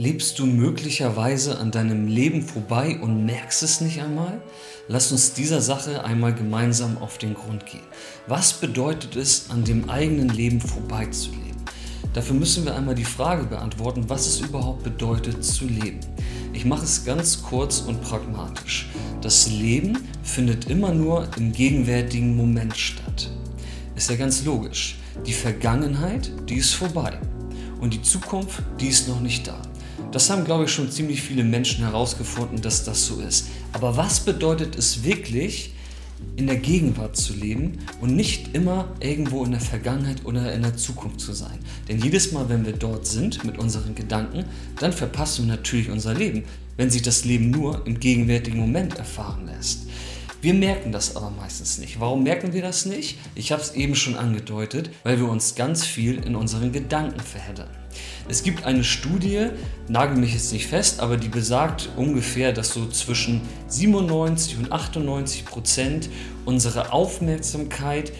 Lebst 0.00 0.38
du 0.38 0.46
möglicherweise 0.46 1.58
an 1.58 1.72
deinem 1.72 2.06
Leben 2.06 2.42
vorbei 2.42 3.00
und 3.00 3.26
merkst 3.26 3.64
es 3.64 3.80
nicht 3.80 4.00
einmal? 4.00 4.40
Lass 4.86 5.10
uns 5.10 5.32
dieser 5.32 5.60
Sache 5.60 6.04
einmal 6.04 6.32
gemeinsam 6.32 6.98
auf 6.98 7.18
den 7.18 7.34
Grund 7.34 7.66
gehen. 7.66 7.82
Was 8.28 8.52
bedeutet 8.52 9.16
es, 9.16 9.50
an 9.50 9.64
dem 9.64 9.90
eigenen 9.90 10.28
Leben 10.28 10.60
vorbeizuleben? 10.60 11.60
Dafür 12.14 12.36
müssen 12.36 12.64
wir 12.64 12.76
einmal 12.76 12.94
die 12.94 13.04
Frage 13.04 13.42
beantworten, 13.46 14.04
was 14.06 14.28
es 14.28 14.38
überhaupt 14.38 14.84
bedeutet 14.84 15.44
zu 15.44 15.64
leben. 15.64 15.98
Ich 16.52 16.64
mache 16.64 16.84
es 16.84 17.04
ganz 17.04 17.42
kurz 17.42 17.80
und 17.80 18.00
pragmatisch. 18.00 18.90
Das 19.20 19.50
Leben 19.50 19.98
findet 20.22 20.70
immer 20.70 20.94
nur 20.94 21.28
im 21.36 21.50
gegenwärtigen 21.50 22.36
Moment 22.36 22.76
statt. 22.76 23.32
Ist 23.96 24.10
ja 24.10 24.14
ganz 24.14 24.44
logisch. 24.44 24.96
Die 25.26 25.32
Vergangenheit, 25.32 26.30
die 26.48 26.54
ist 26.54 26.74
vorbei. 26.74 27.18
Und 27.80 27.94
die 27.94 28.02
Zukunft, 28.02 28.62
die 28.78 28.86
ist 28.86 29.08
noch 29.08 29.20
nicht 29.20 29.48
da. 29.48 29.60
Das 30.12 30.30
haben, 30.30 30.44
glaube 30.44 30.64
ich, 30.64 30.70
schon 30.70 30.90
ziemlich 30.90 31.22
viele 31.22 31.44
Menschen 31.44 31.84
herausgefunden, 31.84 32.62
dass 32.62 32.84
das 32.84 33.06
so 33.06 33.20
ist. 33.20 33.48
Aber 33.72 33.96
was 33.96 34.20
bedeutet 34.20 34.76
es 34.76 35.04
wirklich, 35.04 35.72
in 36.36 36.46
der 36.46 36.56
Gegenwart 36.56 37.16
zu 37.16 37.32
leben 37.32 37.78
und 38.00 38.14
nicht 38.14 38.54
immer 38.54 38.88
irgendwo 39.00 39.44
in 39.44 39.52
der 39.52 39.60
Vergangenheit 39.60 40.24
oder 40.24 40.52
in 40.52 40.62
der 40.62 40.76
Zukunft 40.76 41.20
zu 41.20 41.32
sein. 41.32 41.58
Denn 41.88 42.00
jedes 42.00 42.32
Mal, 42.32 42.48
wenn 42.48 42.66
wir 42.66 42.72
dort 42.72 43.06
sind 43.06 43.44
mit 43.44 43.58
unseren 43.58 43.94
Gedanken, 43.94 44.44
dann 44.80 44.92
verpassen 44.92 45.46
wir 45.46 45.56
natürlich 45.56 45.90
unser 45.90 46.14
Leben, 46.14 46.44
wenn 46.76 46.90
sich 46.90 47.02
das 47.02 47.24
Leben 47.24 47.50
nur 47.50 47.86
im 47.86 47.98
gegenwärtigen 48.00 48.58
Moment 48.58 48.96
erfahren 48.96 49.46
lässt. 49.46 49.88
Wir 50.40 50.54
merken 50.54 50.92
das 50.92 51.16
aber 51.16 51.30
meistens 51.30 51.78
nicht. 51.78 51.98
Warum 51.98 52.22
merken 52.22 52.52
wir 52.52 52.62
das 52.62 52.86
nicht? 52.86 53.18
Ich 53.34 53.50
habe 53.50 53.60
es 53.60 53.72
eben 53.72 53.96
schon 53.96 54.14
angedeutet, 54.14 54.90
weil 55.02 55.18
wir 55.18 55.28
uns 55.28 55.56
ganz 55.56 55.84
viel 55.84 56.24
in 56.24 56.36
unseren 56.36 56.70
Gedanken 56.70 57.18
verheddern. 57.18 57.68
Es 58.28 58.44
gibt 58.44 58.64
eine 58.64 58.84
Studie, 58.84 59.48
nagel 59.88 60.16
mich 60.16 60.34
jetzt 60.34 60.52
nicht 60.52 60.68
fest, 60.68 61.00
aber 61.00 61.16
die 61.16 61.28
besagt 61.28 61.88
ungefähr, 61.96 62.52
dass 62.52 62.72
so 62.72 62.86
zwischen 62.86 63.40
97 63.66 64.58
und 64.58 64.70
98 64.70 65.44
Prozent 65.44 66.08
unserer 66.44 66.92
Aufmerksamkeit 66.92 68.12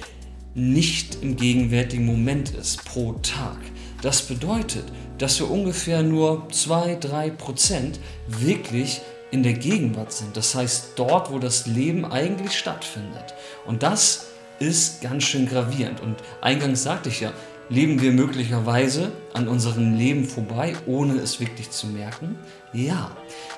nicht 0.55 1.23
im 1.23 1.37
gegenwärtigen 1.37 2.05
Moment 2.05 2.51
ist 2.51 2.85
pro 2.85 3.13
Tag. 3.13 3.59
Das 4.03 4.23
bedeutet, 4.23 4.85
dass 5.19 5.39
wir 5.39 5.49
ungefähr 5.51 6.03
nur 6.03 6.49
2-3 6.49 7.31
Prozent 7.31 8.01
wirklich 8.27 9.03
in 9.31 9.43
der 9.43 9.55
Gegenwart 9.55 10.13
sind. 10.13 10.37
Das 10.37 10.55
heißt 10.55 10.93
dort, 10.97 11.31
wo 11.33 11.39
das 11.39 11.67
Leben 11.67 12.05
eigentlich 12.05 12.57
stattfindet. 12.57 13.35
Und 13.67 13.83
das 13.83 14.29
ist 14.59 15.03
ganz 15.03 15.25
schön 15.25 15.47
gravierend. 15.47 16.01
Und 16.01 16.17
eingangs 16.41 16.83
sagte 16.83 17.09
ich 17.09 17.21
ja, 17.21 17.33
leben 17.69 18.01
wir 18.01 18.13
möglicherweise 18.13 19.13
an 19.35 19.49
unserem 19.49 19.97
Leben 19.97 20.25
vorbei, 20.25 20.75
ohne 20.87 21.15
es 21.15 21.41
wirklich 21.41 21.71
zu 21.71 21.87
merken? 21.89 22.39
Ja, 22.75 23.11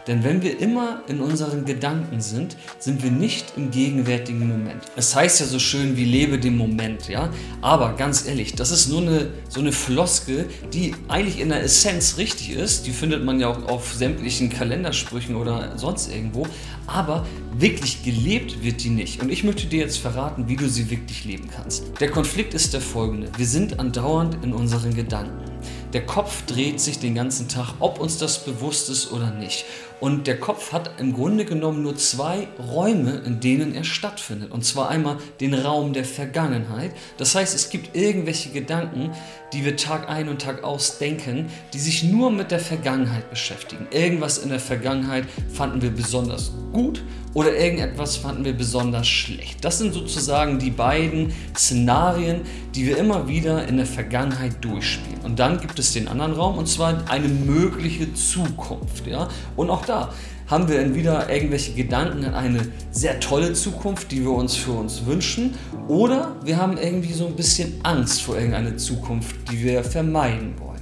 denn 0.07 0.23
wenn 0.23 0.41
wir 0.41 0.61
immer 0.61 1.03
in 1.09 1.21
unseren 1.21 1.65
Gedanken 1.65 2.21
sind, 2.21 2.57
sind 2.79 3.03
wir 3.03 3.11
nicht 3.11 3.55
im 3.57 3.73
gegenwärtigen 3.73 4.47
Moment. 4.47 4.85
Es 4.95 5.17
heißt 5.17 5.41
ja 5.41 5.47
so 5.47 5.59
schön 5.59 5.97
wie 5.97 6.05
lebe 6.05 6.39
den 6.39 6.57
Moment, 6.57 7.09
ja? 7.09 7.29
Aber 7.61 7.95
ganz 7.95 8.27
ehrlich, 8.29 8.55
das 8.55 8.71
ist 8.71 8.89
nur 8.89 9.01
eine 9.01 9.31
so 9.49 9.59
eine 9.59 9.73
Floskel, 9.73 10.49
die 10.73 10.95
eigentlich 11.09 11.41
in 11.41 11.49
der 11.49 11.65
Essenz 11.65 12.19
richtig 12.19 12.53
ist. 12.53 12.87
Die 12.87 12.93
findet 12.93 13.25
man 13.25 13.41
ja 13.41 13.49
auch 13.49 13.69
auf 13.69 13.93
sämtlichen 13.93 14.49
Kalendersprüchen 14.49 15.35
oder 15.35 15.77
sonst 15.77 16.13
irgendwo, 16.13 16.47
aber 16.87 17.27
wirklich 17.59 18.05
gelebt 18.05 18.63
wird 18.63 18.85
die 18.85 18.91
nicht. 18.91 19.21
Und 19.21 19.31
ich 19.31 19.43
möchte 19.43 19.67
dir 19.67 19.81
jetzt 19.81 19.99
verraten, 19.99 20.49
wie 20.49 20.57
du 20.57 20.69
sie 20.69 20.89
wirklich 20.89 21.25
leben 21.25 21.49
kannst. 21.53 22.01
Der 22.01 22.13
Konflikt 22.13 22.55
ist 22.55 22.75
der 22.75 22.81
folgende: 22.81 23.29
Wir 23.37 23.47
sind 23.47 23.81
andauernd 23.81 24.39
in 24.45 24.53
unseren 24.53 24.95
Gedanken. 24.95 25.51
Der 25.93 26.07
Kopf 26.07 26.47
dreht 26.47 26.81
sich 26.81 27.01
den 27.01 27.17
ganzen 27.17 27.49
Tag, 27.49 27.75
ob 27.81 27.99
uns 27.99 28.17
das 28.17 28.45
bewusst 28.45 28.89
ist 28.91 29.11
oder 29.11 29.33
nicht. 29.33 29.65
Und 29.99 30.29
der 30.29 30.39
Kopf 30.39 30.73
hat 30.73 31.01
im 31.01 31.13
Grunde 31.13 31.45
genommen 31.45 31.83
nur 31.83 31.97
zwei 31.97 32.47
Räume, 32.59 33.23
in 33.27 33.41
denen 33.41 33.75
er 33.75 33.83
stattfindet. 33.83 34.53
Und 34.53 34.65
zwar 34.65 34.89
einmal 34.89 35.19
den 35.41 35.53
Raum 35.53 35.93
der 35.93 36.05
Vergangenheit. 36.05 36.93
Das 37.19 37.35
heißt, 37.35 37.57
es 37.57 37.71
gibt 37.71 37.97
irgendwelche 37.97 38.51
Gedanken, 38.51 39.11
die 39.53 39.65
wir 39.65 39.77
Tag 39.77 40.09
ein 40.09 40.29
und 40.29 40.43
Tag 40.43 40.65
aus 40.65 40.99
denken, 40.99 41.47
die 41.73 41.79
sich 41.79 42.05
nur 42.05 42.31
mit 42.31 42.51
der 42.51 42.61
Vergangenheit 42.61 43.31
beschäftigen. 43.31 43.87
Irgendwas 43.91 44.39
in 44.39 44.49
der 44.51 44.61
Vergangenheit 44.61 45.25
fanden 45.53 45.83
wir 45.83 45.91
besonders 45.91 46.53
gut 46.73 47.03
oder 47.35 47.57
irgendetwas 47.57 48.17
fanden 48.17 48.45
wir 48.45 48.53
besonders 48.53 49.07
schlecht. 49.07 49.65
Das 49.65 49.79
sind 49.79 49.95
sozusagen 49.95 50.59
die 50.59 50.71
beiden 50.71 51.33
Szenarien, 51.57 52.43
die 52.75 52.87
wir 52.87 52.99
immer 52.99 53.29
wieder 53.29 53.69
in 53.69 53.77
der 53.77 53.87
Vergangenheit 53.87 54.65
durchspielen. 54.65 55.21
Und 55.23 55.39
dann 55.39 55.61
gibt 55.61 55.79
es 55.79 55.93
den 55.93 56.09
anderen 56.09 56.33
Raum 56.33 56.59
und 56.59 56.67
zwar 56.67 57.09
eine 57.09 57.29
mögliche 57.29 58.13
Zukunft. 58.15 59.07
Ja? 59.07 59.29
Und 59.57 59.71
auch 59.71 59.85
da 59.85 60.13
haben 60.51 60.69
wir 60.69 60.81
entweder 60.81 61.33
irgendwelche 61.33 61.73
Gedanken 61.75 62.25
an 62.25 62.35
eine 62.35 62.67
sehr 62.91 63.21
tolle 63.21 63.53
Zukunft, 63.53 64.11
die 64.11 64.23
wir 64.23 64.33
uns 64.33 64.57
für 64.57 64.73
uns 64.73 65.07
wünschen, 65.07 65.55
oder 65.87 66.35
wir 66.45 66.57
haben 66.57 66.77
irgendwie 66.77 67.13
so 67.13 67.29
ein 67.29 67.37
bisschen 67.37 67.75
Angst 67.85 68.23
vor 68.23 68.37
irgendeiner 68.37 68.77
Zukunft, 68.77 69.37
die 69.51 69.63
wir 69.63 69.85
vermeiden 69.85 70.55
wollen. 70.59 70.81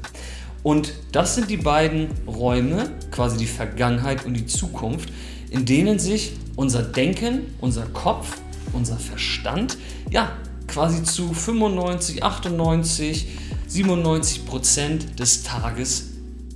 Und 0.63 0.95
das 1.13 1.35
sind 1.35 1.51
die 1.51 1.59
beiden 1.59 2.09
Räume, 2.27 2.91
quasi 3.11 3.37
die 3.37 3.47
Vergangenheit 3.47 4.25
und 4.25 4.35
die 4.35 4.47
Zukunft, 4.47 5.11
in 5.51 5.67
denen 5.67 5.99
sich 5.99 6.33
unser 6.57 6.83
Denken, 6.83 7.55
unser 7.61 7.87
Kopf, 7.87 8.39
unser 8.73 8.97
Verstand, 8.97 9.77
ja, 10.11 10.33
quasi 10.67 11.03
zu 11.03 11.33
95, 11.33 12.23
98, 12.23 13.29
97 13.67 14.47
Prozent 14.47 15.21
des 15.21 15.43
Tages 15.43 16.09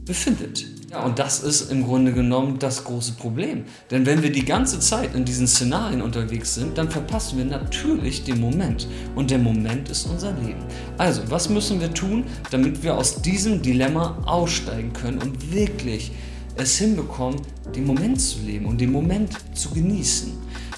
befindet. 0.04 0.71
Ja, 0.92 1.04
und 1.04 1.18
das 1.18 1.40
ist 1.40 1.70
im 1.72 1.84
Grunde 1.84 2.12
genommen 2.12 2.58
das 2.58 2.84
große 2.84 3.12
Problem. 3.12 3.64
Denn 3.90 4.04
wenn 4.04 4.22
wir 4.22 4.30
die 4.30 4.44
ganze 4.44 4.78
Zeit 4.78 5.14
in 5.14 5.24
diesen 5.24 5.48
Szenarien 5.48 6.02
unterwegs 6.02 6.54
sind, 6.54 6.76
dann 6.76 6.90
verpassen 6.90 7.38
wir 7.38 7.46
natürlich 7.46 8.24
den 8.24 8.40
Moment. 8.40 8.86
Und 9.14 9.30
der 9.30 9.38
Moment 9.38 9.88
ist 9.88 10.04
unser 10.04 10.32
Leben. 10.32 10.60
Also, 10.98 11.22
was 11.30 11.48
müssen 11.48 11.80
wir 11.80 11.94
tun, 11.94 12.24
damit 12.50 12.82
wir 12.82 12.98
aus 12.98 13.22
diesem 13.22 13.62
Dilemma 13.62 14.18
aussteigen 14.26 14.92
können 14.92 15.18
und 15.22 15.54
wirklich 15.54 16.12
es 16.56 16.76
hinbekommen, 16.76 17.40
den 17.74 17.86
Moment 17.86 18.20
zu 18.20 18.40
leben 18.40 18.66
und 18.66 18.78
den 18.78 18.92
Moment 18.92 19.32
zu 19.54 19.70
genießen? 19.70 20.32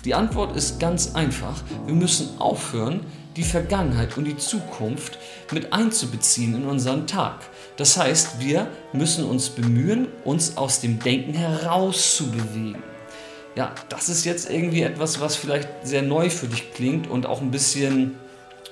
Die 0.05 0.15
Antwort 0.15 0.57
ist 0.57 0.79
ganz 0.79 1.17
einfach. 1.17 1.65
Wir 1.87 1.95
müssen 1.95 2.39
aufhören, 2.39 3.01
die 3.37 3.43
Vergangenheit 3.43 4.17
und 4.17 4.27
die 4.27 4.37
Zukunft 4.37 5.19
mit 5.53 5.73
einzubeziehen 5.73 6.55
in 6.55 6.67
unseren 6.67 7.09
Tag. 7.09 7.41
Das 7.77 7.97
heißt, 7.97 8.41
wir 8.41 8.69
müssen 8.93 9.25
uns 9.25 9.51
bemühen, 9.51 10.09
uns 10.25 10.57
aus 10.57 10.81
dem 10.81 11.01
Denken 11.01 11.35
herauszubewegen. 11.35 12.83
Ja, 13.57 13.73
das 13.89 14.09
ist 14.09 14.25
jetzt 14.25 14.51
irgendwie 14.51 14.83
etwas, 14.83 15.21
was 15.21 15.37
vielleicht 15.37 15.69
sehr 15.83 16.03
neu 16.03 16.31
für 16.31 16.47
dich 16.47 16.73
klingt 16.73 17.09
und 17.09 17.27
auch 17.27 17.41
ein 17.41 17.51
bisschen 17.51 18.17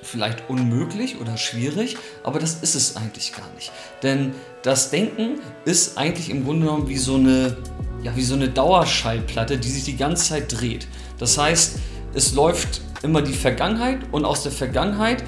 vielleicht 0.01 0.49
unmöglich 0.49 1.19
oder 1.19 1.37
schwierig, 1.37 1.97
aber 2.23 2.39
das 2.39 2.55
ist 2.55 2.75
es 2.75 2.97
eigentlich 2.97 3.33
gar 3.33 3.49
nicht. 3.55 3.71
Denn 4.03 4.33
das 4.61 4.89
Denken 4.89 5.39
ist 5.65 5.97
eigentlich 5.97 6.29
im 6.29 6.43
Grunde 6.43 6.65
genommen 6.65 6.89
wie 6.89 6.97
so 6.97 7.15
eine, 7.15 7.57
ja, 8.01 8.15
wie 8.15 8.23
so 8.23 8.35
eine 8.35 8.49
Dauerschallplatte, 8.49 9.57
die 9.57 9.69
sich 9.69 9.85
die 9.85 9.95
ganze 9.95 10.29
Zeit 10.29 10.59
dreht. 10.59 10.87
Das 11.17 11.37
heißt, 11.37 11.79
es 12.13 12.33
läuft 12.33 12.81
immer 13.01 13.21
die 13.21 13.33
Vergangenheit 13.33 13.99
und 14.11 14.25
aus 14.25 14.43
der 14.43 14.51
Vergangenheit 14.51 15.23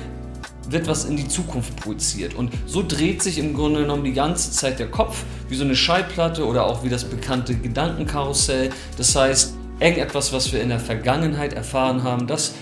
wird 0.72 0.88
was 0.88 1.06
in 1.06 1.18
die 1.18 1.28
Zukunft 1.28 1.76
projiziert. 1.76 2.34
Und 2.34 2.52
so 2.66 2.84
dreht 2.86 3.22
sich 3.22 3.38
im 3.38 3.53
Grunde 3.53 3.81
genommen 3.81 4.03
die 4.03 4.14
ganze 4.14 4.52
Zeit 4.52 4.80
der 4.80 4.88
Kopf, 4.88 5.24
wie 5.50 5.56
so 5.56 5.64
eine 5.64 5.76
Schallplatte 5.76 6.46
oder 6.46 6.66
auch 6.66 6.84
wie 6.84 6.90
das 6.90 7.03
bekannte 7.03 7.56
Gedankenkarussell. 7.56 8.70
Das 8.98 9.16
heißt, 9.16 9.53
irgendetwas, 9.80 10.34
was 10.34 10.52
wir 10.53 10.62
in 10.62 10.70
der 10.70 10.80
Vergangenheit 10.80 11.53
erfahren 11.53 12.03
haben, 12.03 12.28
das 12.28 12.53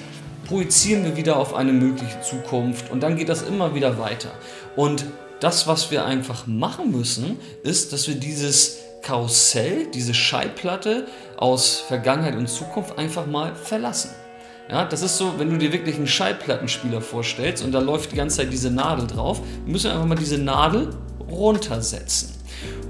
projizieren 0.48 1.06
wir 1.06 1.16
wieder 1.16 1.38
auf 1.38 1.54
eine 1.54 1.72
mögliche 1.72 2.20
Zukunft 2.22 2.92
und 2.92 3.02
dann 3.02 3.16
geht 3.16 3.30
das 3.30 3.44
immer 3.44 3.76
wieder 3.76 3.98
weiter. 3.98 4.32
Und 4.76 5.06
das, 5.40 5.68
was 5.68 5.92
wir 5.92 6.06
einfach 6.06 6.48
machen 6.48 6.92
müssen, 6.92 7.38
ist, 7.64 7.94
dass 7.94 8.08
wir 8.08 8.16
dieses 8.16 8.80
Karussell, 9.02 9.88
diese 9.94 10.14
Schallplatte 10.14 11.08
aus 11.38 11.84
Vergangenheit 11.88 12.36
und 12.36 12.48
Zukunft 12.48 12.98
einfach 12.98 13.26
mal 13.26 13.54
verlassen. 13.54 14.12
Ja, 14.70 14.86
das 14.86 15.02
ist 15.02 15.18
so, 15.18 15.34
wenn 15.38 15.50
du 15.50 15.58
dir 15.58 15.74
wirklich 15.74 15.98
einen 15.98 16.08
Schallplattenspieler 16.08 17.02
vorstellst 17.02 17.64
und 17.64 17.74
da 17.74 17.80
läuft 17.80 18.14
die 18.14 18.16
ganze 18.16 18.38
Zeit 18.38 18.54
diese 18.54 18.72
Nadel 18.72 19.08
drauf, 19.08 19.42
müssen 19.66 19.86
wir 19.86 19.94
einfach 19.94 20.08
mal 20.08 20.16
diese 20.16 20.38
Nadel 20.38 20.90
runtersetzen. 21.30 22.30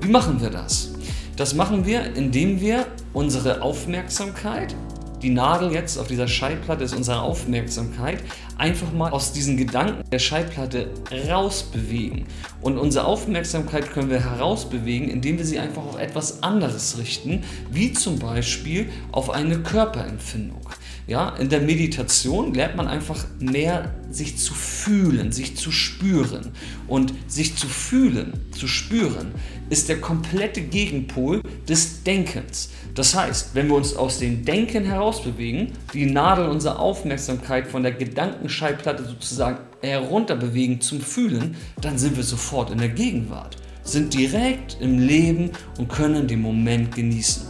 Wie 0.01 0.09
machen 0.09 0.39
wir 0.39 0.51
das? 0.51 0.91
Das 1.35 1.55
machen 1.55 1.85
wir, 1.85 2.15
indem 2.15 2.61
wir 2.61 2.85
unsere 3.11 3.63
Aufmerksamkeit, 3.63 4.75
die 5.23 5.31
Nadel 5.31 5.71
jetzt 5.71 5.97
auf 5.97 6.07
dieser 6.07 6.27
Schallplatte 6.27 6.83
ist 6.83 6.93
unsere 6.93 7.21
Aufmerksamkeit, 7.21 8.19
einfach 8.57 8.91
mal 8.91 9.11
aus 9.11 9.31
diesen 9.31 9.57
Gedanken 9.57 10.03
der 10.11 10.19
Schallplatte 10.19 10.89
rausbewegen. 11.27 12.25
Und 12.61 12.77
unsere 12.77 13.05
Aufmerksamkeit 13.05 13.91
können 13.91 14.11
wir 14.11 14.19
herausbewegen, 14.19 15.09
indem 15.09 15.39
wir 15.39 15.45
sie 15.45 15.57
einfach 15.57 15.83
auf 15.83 15.97
etwas 15.97 16.43
anderes 16.43 16.99
richten, 16.99 17.43
wie 17.71 17.93
zum 17.93 18.19
Beispiel 18.19 18.89
auf 19.11 19.31
eine 19.31 19.59
Körperempfindung. 19.59 20.61
Ja, 21.05 21.35
in 21.35 21.49
der 21.49 21.59
Meditation 21.59 22.53
lernt 22.53 22.77
man 22.77 22.87
einfach 22.87 23.25
mehr 23.39 23.93
sich 24.09 24.37
zu 24.37 24.53
fühlen, 24.53 25.33
sich 25.33 25.57
zu 25.57 25.69
spüren. 25.69 26.51
Und 26.87 27.13
sich 27.27 27.57
zu 27.57 27.67
fühlen, 27.67 28.33
zu 28.51 28.67
spüren, 28.67 29.31
ist 29.69 29.89
der 29.89 29.99
komplette 29.99 30.61
Gegenpol 30.61 31.41
des 31.67 32.03
Denkens. 32.03 32.69
Das 32.95 33.15
heißt, 33.15 33.49
wenn 33.53 33.67
wir 33.67 33.75
uns 33.75 33.95
aus 33.95 34.19
dem 34.19 34.45
Denken 34.45 34.85
herausbewegen, 34.85 35.73
die 35.93 36.05
Nadel 36.05 36.47
unserer 36.47 36.79
Aufmerksamkeit 36.79 37.67
von 37.67 37.83
der 37.83 37.93
Gedankenschallplatte 37.93 39.03
sozusagen 39.03 39.57
herunterbewegen 39.81 40.79
zum 40.79 41.01
Fühlen, 41.01 41.55
dann 41.81 41.97
sind 41.97 42.15
wir 42.15 42.23
sofort 42.23 42.69
in 42.69 42.77
der 42.77 42.89
Gegenwart, 42.89 43.57
sind 43.83 44.13
direkt 44.13 44.77
im 44.79 44.99
Leben 44.99 45.51
und 45.77 45.89
können 45.89 46.27
den 46.27 46.41
Moment 46.41 46.95
genießen. 46.95 47.43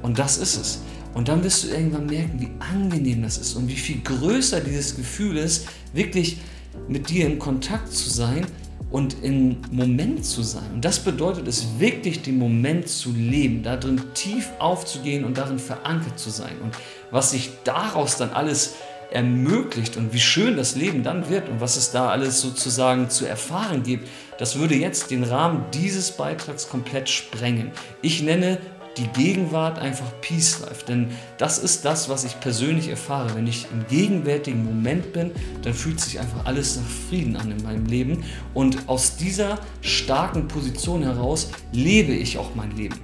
Und 0.00 0.18
das 0.18 0.38
ist 0.38 0.56
es. 0.56 0.82
Und 1.18 1.26
dann 1.26 1.42
wirst 1.42 1.64
du 1.64 1.68
irgendwann 1.70 2.06
merken, 2.06 2.40
wie 2.40 2.48
angenehm 2.60 3.22
das 3.22 3.38
ist 3.38 3.56
und 3.56 3.66
wie 3.66 3.74
viel 3.74 4.00
größer 4.02 4.60
dieses 4.60 4.94
Gefühl 4.94 5.36
ist, 5.36 5.66
wirklich 5.92 6.38
mit 6.86 7.10
dir 7.10 7.26
in 7.26 7.40
Kontakt 7.40 7.92
zu 7.92 8.08
sein 8.08 8.46
und 8.92 9.16
im 9.24 9.56
Moment 9.72 10.24
zu 10.24 10.44
sein. 10.44 10.70
Und 10.74 10.84
das 10.84 11.00
bedeutet 11.00 11.48
es 11.48 11.66
wirklich, 11.80 12.22
den 12.22 12.38
Moment 12.38 12.86
zu 12.86 13.10
leben, 13.10 13.64
darin 13.64 14.00
tief 14.14 14.48
aufzugehen 14.60 15.24
und 15.24 15.38
darin 15.38 15.58
verankert 15.58 16.20
zu 16.20 16.30
sein. 16.30 16.54
Und 16.62 16.76
was 17.10 17.32
sich 17.32 17.50
daraus 17.64 18.16
dann 18.16 18.30
alles 18.30 18.74
ermöglicht 19.10 19.96
und 19.96 20.12
wie 20.12 20.20
schön 20.20 20.56
das 20.56 20.76
Leben 20.76 21.02
dann 21.02 21.28
wird 21.28 21.48
und 21.48 21.60
was 21.60 21.76
es 21.76 21.90
da 21.90 22.10
alles 22.10 22.40
sozusagen 22.40 23.10
zu 23.10 23.26
erfahren 23.26 23.82
gibt, 23.82 24.06
das 24.38 24.56
würde 24.56 24.76
jetzt 24.76 25.10
den 25.10 25.24
Rahmen 25.24 25.64
dieses 25.74 26.12
Beitrags 26.12 26.68
komplett 26.68 27.08
sprengen. 27.08 27.72
Ich 28.02 28.22
nenne 28.22 28.58
die 28.98 29.06
Gegenwart 29.08 29.78
einfach 29.78 30.06
Peace 30.20 30.60
Life. 30.60 30.84
Denn 30.86 31.10
das 31.38 31.58
ist 31.58 31.84
das, 31.84 32.08
was 32.08 32.24
ich 32.24 32.38
persönlich 32.40 32.88
erfahre. 32.88 33.34
Wenn 33.34 33.46
ich 33.46 33.66
im 33.72 33.86
gegenwärtigen 33.86 34.64
Moment 34.64 35.12
bin, 35.12 35.30
dann 35.62 35.74
fühlt 35.74 36.00
sich 36.00 36.18
einfach 36.18 36.44
alles 36.44 36.76
nach 36.76 37.08
Frieden 37.08 37.36
an 37.36 37.50
in 37.50 37.62
meinem 37.62 37.86
Leben. 37.86 38.24
Und 38.54 38.88
aus 38.88 39.16
dieser 39.16 39.58
starken 39.80 40.48
Position 40.48 41.02
heraus 41.02 41.50
lebe 41.72 42.12
ich 42.12 42.38
auch 42.38 42.54
mein 42.54 42.76
Leben. 42.76 42.96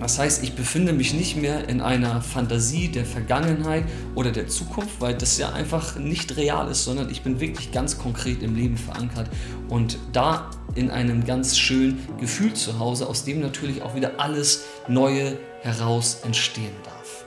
Das 0.00 0.18
heißt, 0.18 0.42
ich 0.42 0.54
befinde 0.54 0.92
mich 0.92 1.14
nicht 1.14 1.36
mehr 1.36 1.68
in 1.68 1.80
einer 1.80 2.20
Fantasie 2.20 2.88
der 2.88 3.06
Vergangenheit 3.06 3.84
oder 4.14 4.30
der 4.30 4.46
Zukunft, 4.46 5.00
weil 5.00 5.14
das 5.14 5.38
ja 5.38 5.52
einfach 5.52 5.96
nicht 5.96 6.36
real 6.36 6.70
ist, 6.70 6.84
sondern 6.84 7.10
ich 7.10 7.22
bin 7.22 7.40
wirklich 7.40 7.72
ganz 7.72 7.98
konkret 7.98 8.42
im 8.42 8.54
Leben 8.54 8.76
verankert 8.76 9.30
und 9.68 9.98
da 10.12 10.50
in 10.74 10.90
einem 10.90 11.24
ganz 11.24 11.56
schönen 11.56 12.06
Gefühl 12.20 12.52
zu 12.52 12.78
Hause, 12.78 13.08
aus 13.08 13.24
dem 13.24 13.40
natürlich 13.40 13.82
auch 13.82 13.94
wieder 13.94 14.20
alles 14.20 14.64
Neue 14.86 15.38
heraus 15.62 16.20
entstehen 16.24 16.74
darf. 16.84 17.25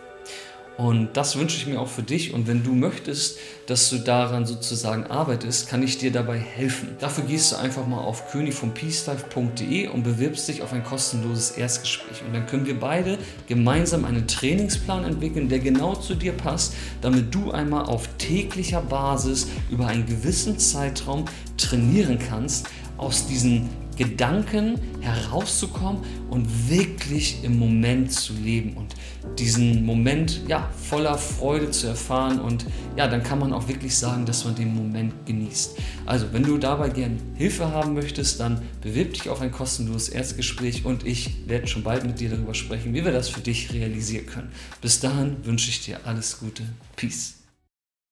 Und 0.80 1.18
das 1.18 1.38
wünsche 1.38 1.58
ich 1.58 1.68
mir 1.68 1.78
auch 1.82 1.90
für 1.90 2.04
dich. 2.04 2.34
Und 2.34 2.48
wenn 2.48 2.64
du 2.64 2.74
möchtest, 2.74 3.38
dass 3.66 3.90
du 3.90 3.98
daran 3.98 4.46
sozusagen 4.46 5.04
arbeitest, 5.08 5.68
kann 5.68 5.84
ich 5.84 5.98
dir 5.98 6.10
dabei 6.10 6.40
helfen. 6.40 6.96
Dafür 7.00 7.26
gehst 7.26 7.52
du 7.52 7.58
einfach 7.58 7.86
mal 7.86 8.00
auf 8.00 8.32
königvompeacelife.de 8.32 9.90
und 9.90 10.04
bewirbst 10.04 10.48
dich 10.48 10.62
auf 10.62 10.72
ein 10.72 10.86
kostenloses 10.86 11.52
Erstgespräch. 11.52 12.24
Und 12.26 12.34
dann 12.34 12.48
können 12.48 12.66
wir 12.66 12.80
beide 12.80 13.18
gemeinsam 13.46 14.06
einen 14.06 14.26
Trainingsplan 14.26 15.04
entwickeln, 15.04 15.50
der 15.50 15.60
genau 15.60 15.96
zu 15.96 16.16
dir 16.16 16.32
passt, 16.32 16.76
damit 17.02 17.36
du 17.36 17.52
einmal 17.52 17.84
auf 17.84 18.08
täglicher 18.18 18.82
Basis 18.82 19.48
über 19.70 19.88
einen 19.88 20.06
gewissen 20.06 20.60
Zeitraum 20.60 21.26
trainieren 21.58 22.20
kannst, 22.20 22.70
aus 23.00 23.28
diesen 23.28 23.70
Gedanken 24.00 24.80
herauszukommen 25.02 26.02
und 26.30 26.70
wirklich 26.70 27.44
im 27.44 27.60
Moment 27.60 28.14
zu 28.14 28.32
leben 28.32 28.78
und 28.78 28.96
diesen 29.38 29.86
Moment 29.86 30.42
ja, 30.48 30.70
voller 30.78 31.18
Freude 31.18 31.70
zu 31.72 31.88
erfahren 31.88 32.40
und 32.40 32.66
ja, 32.96 33.10
dann 33.10 33.24
kann 33.24 33.40
man 33.40 33.52
auch 33.52 33.68
wirklich 33.68 33.98
sagen, 33.98 34.26
dass 34.26 34.46
man 34.46 34.56
den 34.56 34.74
Moment 34.74 35.14
genießt. 35.26 35.78
Also, 36.06 36.28
wenn 36.32 36.44
du 36.44 36.58
dabei 36.58 36.90
gerne 36.90 37.18
Hilfe 37.36 37.74
haben 37.74 37.94
möchtest, 37.94 38.40
dann 38.40 38.62
bewirb 38.82 39.16
dich 39.16 39.28
auf 39.30 39.42
ein 39.42 39.52
kostenloses 39.52 40.08
Erstgespräch 40.08 40.86
und 40.86 41.06
ich 41.06 41.48
werde 41.48 41.68
schon 41.68 41.84
bald 41.84 42.06
mit 42.06 42.22
dir 42.22 42.30
darüber 42.30 42.54
sprechen, 42.54 42.94
wie 42.94 43.04
wir 43.04 43.12
das 43.12 43.28
für 43.28 43.42
dich 43.42 43.74
realisieren 43.74 44.26
können. 44.26 44.52
Bis 44.82 45.02
dahin 45.02 45.36
wünsche 45.44 45.70
ich 45.70 45.84
dir 45.84 46.00
alles 46.06 46.40
Gute. 46.40 46.64
Peace. 46.96 47.39